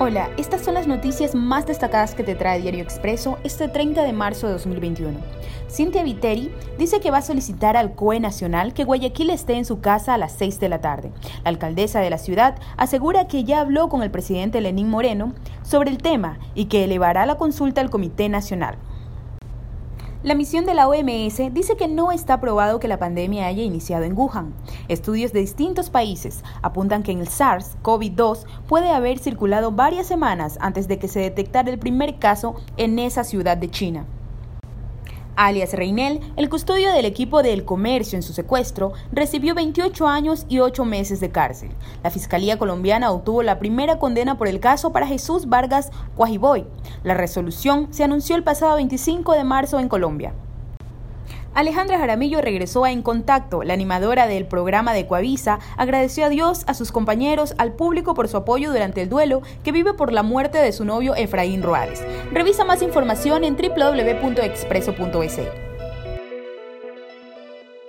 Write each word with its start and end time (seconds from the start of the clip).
Hola, 0.00 0.30
estas 0.36 0.62
son 0.62 0.74
las 0.74 0.86
noticias 0.86 1.34
más 1.34 1.66
destacadas 1.66 2.14
que 2.14 2.22
te 2.22 2.36
trae 2.36 2.60
Diario 2.60 2.82
Expreso 2.82 3.36
este 3.42 3.66
30 3.66 4.04
de 4.04 4.12
marzo 4.12 4.46
de 4.46 4.52
2021. 4.52 5.18
Cintia 5.68 6.04
Viteri 6.04 6.52
dice 6.78 7.00
que 7.00 7.10
va 7.10 7.18
a 7.18 7.22
solicitar 7.22 7.76
al 7.76 7.96
COE 7.96 8.20
Nacional 8.20 8.74
que 8.74 8.84
Guayaquil 8.84 9.30
esté 9.30 9.54
en 9.54 9.64
su 9.64 9.80
casa 9.80 10.14
a 10.14 10.18
las 10.18 10.32
6 10.32 10.60
de 10.60 10.68
la 10.68 10.80
tarde. 10.80 11.10
La 11.42 11.50
alcaldesa 11.50 12.00
de 12.00 12.10
la 12.10 12.18
ciudad 12.18 12.54
asegura 12.76 13.26
que 13.26 13.42
ya 13.42 13.60
habló 13.60 13.88
con 13.88 14.04
el 14.04 14.10
presidente 14.12 14.60
Lenín 14.60 14.88
Moreno 14.88 15.34
sobre 15.62 15.90
el 15.90 15.98
tema 15.98 16.38
y 16.54 16.66
que 16.66 16.84
elevará 16.84 17.26
la 17.26 17.34
consulta 17.34 17.80
al 17.80 17.90
Comité 17.90 18.28
Nacional. 18.28 18.76
La 20.24 20.34
misión 20.34 20.66
de 20.66 20.74
la 20.74 20.88
OMS 20.88 21.54
dice 21.54 21.76
que 21.76 21.86
no 21.86 22.10
está 22.10 22.40
probado 22.40 22.80
que 22.80 22.88
la 22.88 22.98
pandemia 22.98 23.46
haya 23.46 23.62
iniciado 23.62 24.02
en 24.02 24.18
Wuhan. 24.18 24.52
Estudios 24.88 25.32
de 25.32 25.38
distintos 25.38 25.90
países 25.90 26.42
apuntan 26.60 27.04
que 27.04 27.12
en 27.12 27.20
el 27.20 27.28
SARS-CoV-2 27.28 28.44
puede 28.66 28.90
haber 28.90 29.20
circulado 29.20 29.70
varias 29.70 30.08
semanas 30.08 30.58
antes 30.60 30.88
de 30.88 30.98
que 30.98 31.06
se 31.06 31.20
detectara 31.20 31.70
el 31.70 31.78
primer 31.78 32.18
caso 32.18 32.56
en 32.76 32.98
esa 32.98 33.22
ciudad 33.22 33.56
de 33.56 33.70
China 33.70 34.06
alias 35.38 35.72
Reinel, 35.72 36.20
el 36.36 36.48
custodio 36.48 36.92
del 36.92 37.04
equipo 37.04 37.42
del 37.42 37.64
comercio 37.64 38.16
en 38.16 38.22
su 38.22 38.32
secuestro, 38.32 38.92
recibió 39.12 39.54
28 39.54 40.08
años 40.08 40.46
y 40.48 40.58
8 40.58 40.84
meses 40.84 41.20
de 41.20 41.30
cárcel. 41.30 41.70
La 42.02 42.10
Fiscalía 42.10 42.58
colombiana 42.58 43.12
obtuvo 43.12 43.42
la 43.42 43.58
primera 43.58 43.98
condena 43.98 44.36
por 44.36 44.48
el 44.48 44.60
caso 44.60 44.92
para 44.92 45.06
Jesús 45.06 45.48
Vargas 45.48 45.90
Cuajiboy. 46.16 46.66
La 47.04 47.14
resolución 47.14 47.86
se 47.90 48.04
anunció 48.04 48.34
el 48.36 48.44
pasado 48.44 48.76
25 48.76 49.32
de 49.32 49.44
marzo 49.44 49.78
en 49.78 49.88
Colombia. 49.88 50.34
Alejandra 51.58 51.98
Jaramillo 51.98 52.40
regresó 52.40 52.84
a 52.84 52.92
En 52.92 53.02
Contacto. 53.02 53.64
La 53.64 53.74
animadora 53.74 54.28
del 54.28 54.46
programa 54.46 54.92
de 54.92 55.08
Coavisa 55.08 55.58
agradeció 55.76 56.24
a 56.24 56.28
Dios, 56.28 56.62
a 56.68 56.74
sus 56.74 56.92
compañeros, 56.92 57.56
al 57.58 57.72
público 57.72 58.14
por 58.14 58.28
su 58.28 58.36
apoyo 58.36 58.70
durante 58.70 59.02
el 59.02 59.08
duelo 59.08 59.42
que 59.64 59.72
vive 59.72 59.92
por 59.92 60.12
la 60.12 60.22
muerte 60.22 60.58
de 60.58 60.72
su 60.72 60.84
novio 60.84 61.16
Efraín 61.16 61.64
Roales. 61.64 62.04
Revisa 62.30 62.64
más 62.64 62.80
información 62.80 63.42
en 63.42 63.56
www.expreso.es. 63.56 65.67